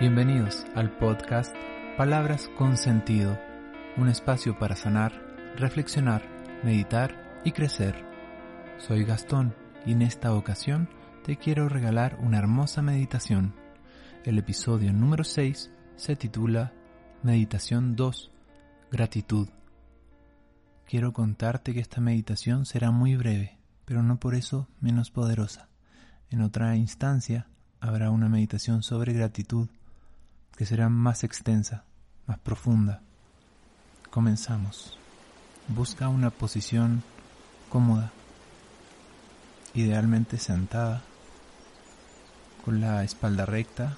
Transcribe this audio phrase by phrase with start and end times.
[0.00, 1.54] Bienvenidos al podcast
[1.96, 3.38] Palabras con Sentido,
[3.96, 5.12] un espacio para sanar,
[5.56, 6.28] reflexionar,
[6.64, 8.04] meditar y crecer.
[8.78, 9.54] Soy Gastón
[9.86, 10.88] y en esta ocasión
[11.22, 13.54] te quiero regalar una hermosa meditación.
[14.24, 16.72] El episodio número 6 se titula
[17.22, 18.32] Meditación 2,
[18.90, 19.48] Gratitud.
[20.86, 25.68] Quiero contarte que esta meditación será muy breve, pero no por eso menos poderosa.
[26.30, 27.46] En otra instancia
[27.78, 29.68] habrá una meditación sobre gratitud
[30.56, 31.84] que será más extensa,
[32.26, 33.02] más profunda.
[34.10, 34.98] Comenzamos.
[35.68, 37.02] Busca una posición
[37.68, 38.12] cómoda,
[39.74, 41.02] idealmente sentada,
[42.64, 43.96] con la espalda recta,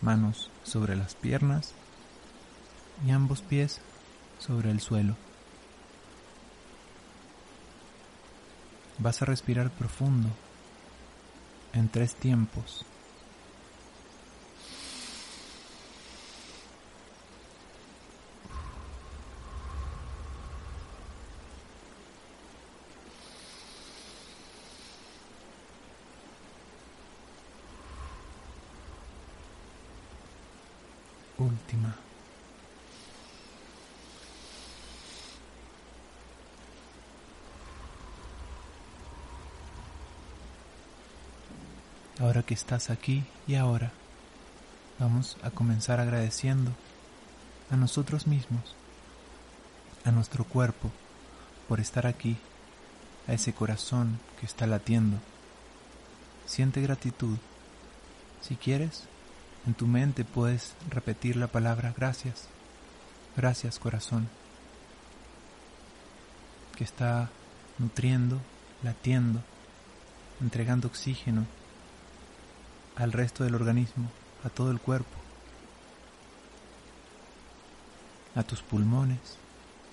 [0.00, 1.72] manos sobre las piernas
[3.06, 3.80] y ambos pies
[4.38, 5.16] sobre el suelo.
[8.98, 10.28] Vas a respirar profundo
[11.72, 12.84] en tres tiempos.
[31.38, 31.96] Última.
[42.18, 43.92] Ahora que estás aquí y ahora,
[44.98, 46.72] vamos a comenzar agradeciendo
[47.70, 48.74] a nosotros mismos,
[50.04, 50.90] a nuestro cuerpo,
[51.68, 52.38] por estar aquí,
[53.28, 55.18] a ese corazón que está latiendo.
[56.46, 57.36] Siente gratitud.
[58.40, 59.02] Si quieres,
[59.66, 62.48] en tu mente puedes repetir la palabra gracias.
[63.36, 64.28] Gracias corazón.
[66.76, 67.30] Que está
[67.78, 68.40] nutriendo,
[68.82, 69.42] latiendo,
[70.40, 71.46] entregando oxígeno
[72.94, 74.08] al resto del organismo,
[74.44, 75.16] a todo el cuerpo,
[78.34, 79.36] a tus pulmones,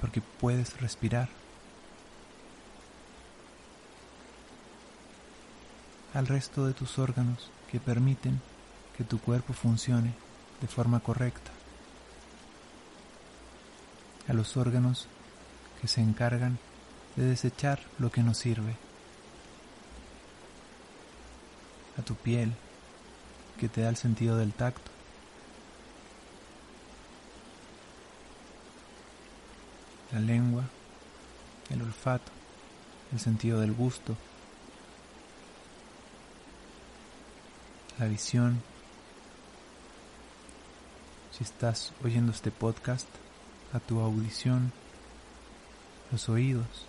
[0.00, 1.28] porque puedes respirar,
[6.12, 8.40] al resto de tus órganos que permiten
[8.96, 10.14] que tu cuerpo funcione
[10.60, 11.50] de forma correcta,
[14.28, 15.08] a los órganos
[15.80, 16.58] que se encargan
[17.16, 18.76] de desechar lo que no sirve,
[21.98, 22.52] a tu piel
[23.58, 24.90] que te da el sentido del tacto,
[30.12, 30.64] la lengua,
[31.70, 32.30] el olfato,
[33.12, 34.16] el sentido del gusto,
[37.98, 38.62] la visión,
[41.36, 43.08] si estás oyendo este podcast,
[43.72, 44.70] a tu audición,
[46.12, 46.86] los oídos,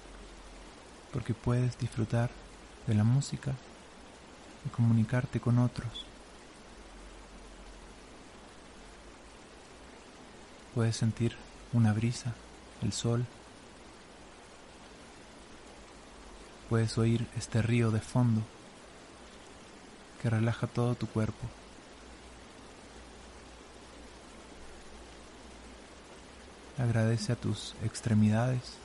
[1.11, 2.29] porque puedes disfrutar
[2.85, 3.53] de la música
[4.63, 6.05] y comunicarte con otros.
[10.75, 11.35] Puedes sentir
[11.73, 12.35] una brisa,
[12.83, 13.25] el sol.
[16.69, 18.41] Puedes oír este río de fondo
[20.21, 21.47] que relaja todo tu cuerpo.
[26.77, 28.77] Agradece a tus extremidades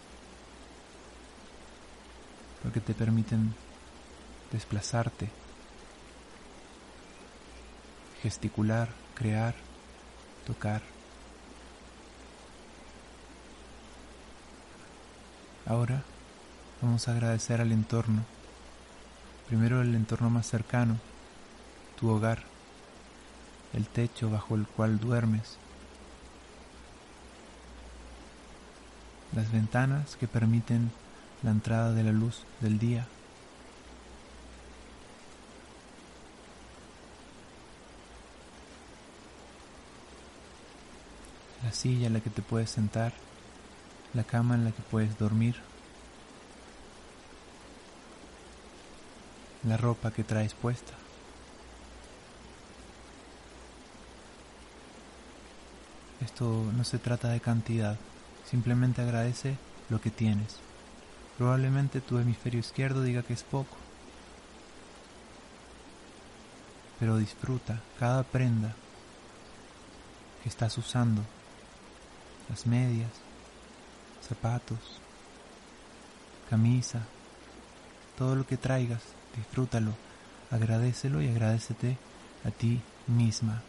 [2.63, 3.55] porque te permiten
[4.53, 5.29] desplazarte,
[8.23, 9.55] gesticular, crear,
[10.47, 10.83] tocar.
[15.67, 16.03] Ahora
[16.83, 18.25] vamos a agradecer al entorno.
[19.49, 20.99] Primero el entorno más cercano,
[21.99, 22.45] tu hogar,
[23.73, 25.57] el techo bajo el cual duermes,
[29.35, 30.91] las ventanas que permiten
[31.43, 33.07] la entrada de la luz del día.
[41.65, 43.13] La silla en la que te puedes sentar,
[44.15, 45.57] la cama en la que puedes dormir,
[49.65, 50.95] la ropa que traes puesta.
[56.25, 57.97] Esto no se trata de cantidad,
[58.49, 59.57] Simplemente agradece
[59.89, 60.57] lo que tienes.
[61.39, 63.77] Probablemente tu hemisferio izquierdo diga que es poco.
[67.01, 68.75] pero disfruta cada prenda
[70.43, 71.23] que estás usando,
[72.51, 73.11] las medias,
[74.23, 75.01] zapatos,
[76.51, 77.01] camisa,
[78.19, 79.03] todo lo que traigas,
[79.35, 79.95] disfrútalo,
[80.51, 81.97] agradecelo y agradecete
[82.45, 83.63] a ti misma.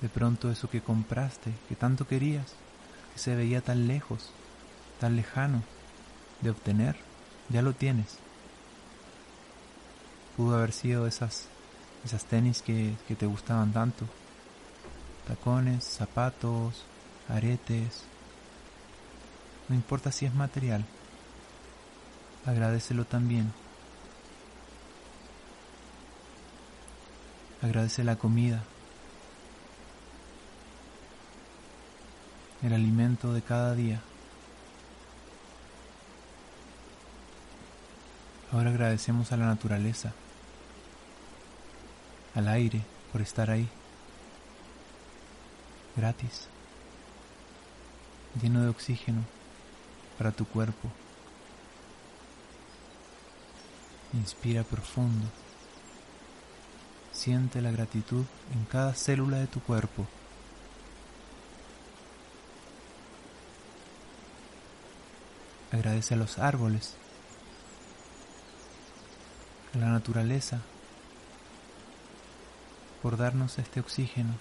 [0.00, 2.54] De pronto eso que compraste, que tanto querías,
[3.12, 4.30] que se veía tan lejos,
[4.98, 5.62] tan lejano
[6.40, 6.96] de obtener,
[7.50, 8.18] ya lo tienes.
[10.36, 11.48] Pudo haber sido esas,
[12.04, 14.06] esas tenis que, que te gustaban tanto.
[15.28, 16.84] Tacones, zapatos,
[17.28, 18.04] aretes.
[19.68, 20.84] No importa si es material.
[22.46, 23.52] Agradecelo también.
[27.62, 28.64] Agradece la comida,
[32.62, 34.00] el alimento de cada día.
[38.52, 40.12] Ahora agradecemos a la naturaleza,
[42.34, 43.68] al aire por estar ahí,
[45.96, 46.48] gratis,
[48.42, 49.22] lleno de oxígeno
[50.18, 50.90] para tu cuerpo.
[54.12, 55.26] Inspira profundo.
[57.12, 60.06] Siente la gratitud en cada célula de tu cuerpo.
[65.72, 66.94] Agradece a los árboles,
[69.74, 70.60] a la naturaleza,
[73.02, 74.34] por darnos este oxígeno,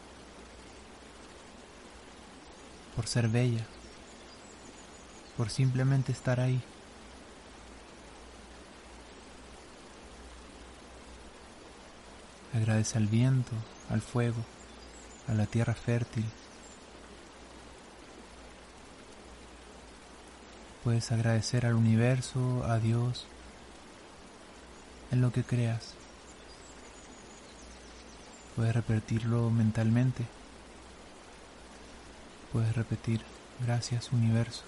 [2.95, 3.65] por ser bella,
[5.37, 6.61] por simplemente estar ahí.
[12.53, 13.51] Agradece al viento,
[13.89, 14.43] al fuego,
[15.27, 16.25] a la tierra fértil.
[20.83, 23.27] Puedes agradecer al universo, a Dios,
[25.11, 25.95] en lo que creas.
[28.55, 30.25] Puedes repetirlo mentalmente.
[32.51, 33.21] Puedes repetir
[33.59, 34.63] gracias universo,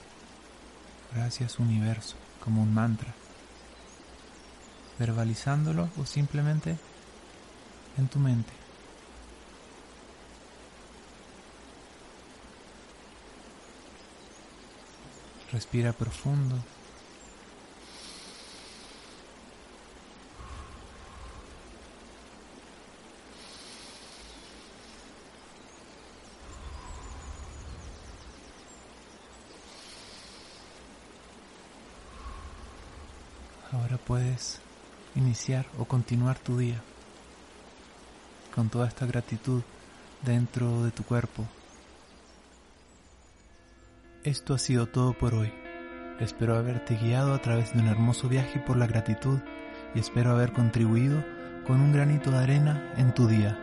[1.15, 3.13] gracias universo como un mantra,
[4.99, 6.77] verbalizándolo o simplemente
[7.97, 8.60] en tu mente.
[15.51, 16.55] Respira profundo.
[33.73, 34.59] Ahora puedes
[35.15, 36.81] iniciar o continuar tu día
[38.55, 39.61] con toda esta gratitud
[40.21, 41.45] dentro de tu cuerpo.
[44.23, 45.51] Esto ha sido todo por hoy.
[46.19, 49.39] Espero haberte guiado a través de un hermoso viaje por la gratitud
[49.95, 51.25] y espero haber contribuido
[51.65, 53.57] con un granito de arena en tu día.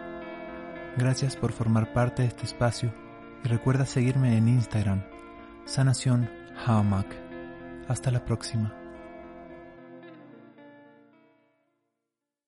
[0.96, 2.93] Gracias por formar parte de este espacio
[3.44, 5.05] y recuerda seguirme en Instagram,
[5.64, 6.28] Sanación
[6.66, 7.06] Hamac.
[7.87, 8.77] Hasta la próxima.